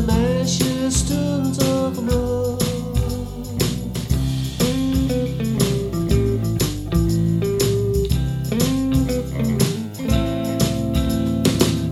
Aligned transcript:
de 0.00 0.12
meisjes 0.12 1.02
toen 1.02 1.52
toch 1.52 2.04
mooi? 2.04 2.56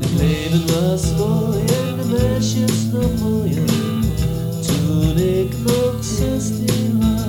Het 0.01 0.13
leven 0.21 0.67
was 0.67 1.17
mooi 1.17 1.59
en 1.59 1.97
de 1.97 2.05
meisjes 2.19 2.85
nog 2.93 3.21
mooier 3.21 3.65
toen 4.67 5.19
ik 5.19 5.55
nog 5.65 5.95
zestien 6.01 6.99
was. 6.99 7.29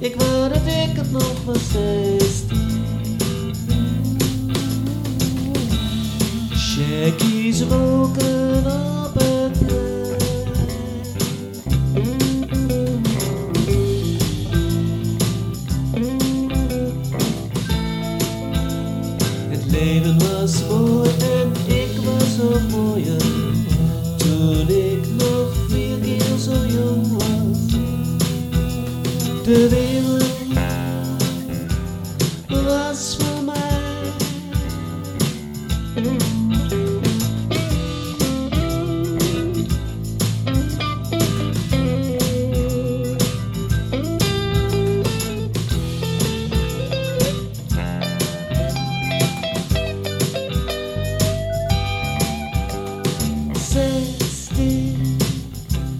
Ik 0.00 0.14
wou 0.16 0.48
dat 0.48 0.66
ik 0.66 0.96
het 0.96 1.10
nog 1.10 1.44
was 1.44 1.58
zestien. 1.72 2.58
Checkies 6.50 7.60
roken 7.62 8.66
op 9.04 9.14
het 9.20 9.66
plein. 9.66 10.18
Het 19.48 19.70
leven 19.70 20.18
was 20.18 20.68
mooi 20.68 21.10
en 21.18 21.52
ik 21.74 22.00
was 22.04 22.36
nog 22.36 22.70
mooier 22.70 22.89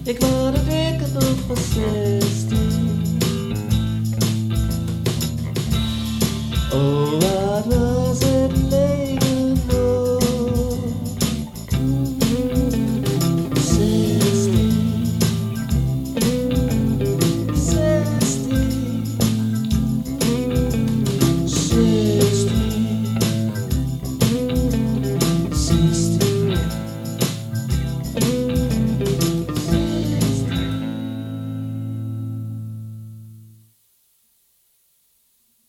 Ik 0.03 0.19
word 0.19 0.55
er 0.55 0.65
dikker 0.65 1.13
door 1.13 1.35
Oh. 6.73 7.20